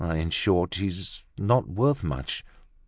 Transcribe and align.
In 0.03 0.31
short, 0.31 0.73
he's 0.73 1.23
not 1.37 1.69
worth 1.69 2.03
much. 2.03 2.43